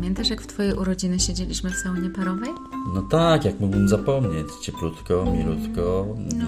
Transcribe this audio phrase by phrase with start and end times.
[0.00, 2.50] pamiętasz, jak w Twojej urodziny siedzieliśmy w saunie parowej?
[2.94, 4.46] No tak, jak mógłbym zapomnieć.
[4.62, 6.06] Cieplutko, milutko.
[6.36, 6.46] No.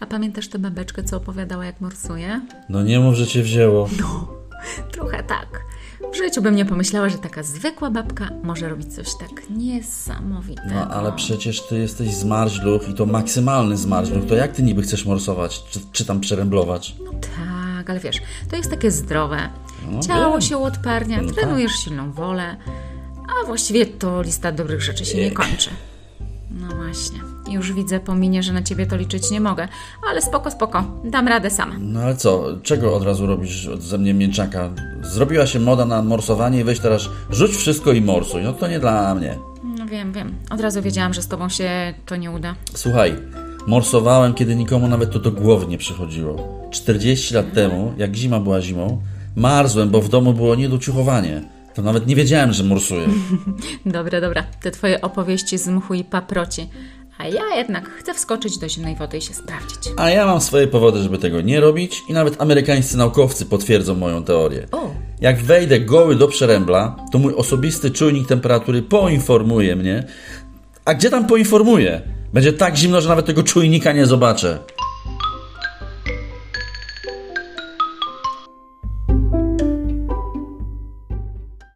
[0.00, 2.40] A pamiętasz tę babeczkę, co opowiadała, jak morsuje?
[2.68, 3.88] No nie mów, że cię wzięło.
[4.00, 4.28] No,
[4.92, 5.60] trochę tak.
[6.12, 10.74] W życiu bym nie pomyślała, że taka zwykła babka może robić coś tak niesamowitego.
[10.74, 14.26] No ale przecież ty jesteś zmarzluch i to maksymalny zmarzluch.
[14.28, 16.96] To jak ty niby chcesz morsować, czy, czy tam przeręblować?
[17.04, 18.16] No tak, ale wiesz,
[18.50, 19.48] to jest takie zdrowe.
[19.90, 21.34] No Ciało się uodparnia, No tak.
[21.36, 22.56] trenujesz silną wolę,
[23.42, 25.70] a właściwie to lista dobrych rzeczy się nie kończy.
[26.50, 27.20] No właśnie.
[27.50, 29.68] Już widzę po minie, że na ciebie to liczyć nie mogę,
[30.10, 31.74] ale spoko, spoko, dam radę sama.
[31.78, 34.70] No ale co, czego od razu robisz od- ze mnie mięczaka?
[35.02, 38.42] Zrobiła się moda na morsowanie i weź teraz rzuć wszystko i morsuj.
[38.42, 39.38] No to nie dla mnie.
[39.78, 40.34] No wiem, wiem.
[40.50, 42.54] Od razu wiedziałam, że z tobą się to nie uda.
[42.74, 43.14] Słuchaj,
[43.66, 46.68] morsowałem, kiedy nikomu nawet to do głowy nie przychodziło.
[46.70, 49.02] 40 lat temu, jak zima była zimą,
[49.36, 51.42] marzłem, bo w domu było niedociuchowanie.
[51.74, 53.08] To nawet nie wiedziałem, że morsuję.
[53.86, 56.68] Dobra, dobra, te twoje opowieści z mchu i paproci.
[57.18, 59.78] A ja jednak chcę wskoczyć do zimnej wody i się sprawdzić.
[59.96, 64.24] A ja mam swoje powody, żeby tego nie robić i nawet amerykańscy naukowcy potwierdzą moją
[64.24, 64.66] teorię.
[64.72, 64.90] O.
[65.20, 70.04] Jak wejdę goły do przerębla, to mój osobisty czujnik temperatury poinformuje mnie.
[70.84, 72.02] A gdzie tam poinformuje?
[72.32, 74.58] Będzie tak zimno, że nawet tego czujnika nie zobaczę.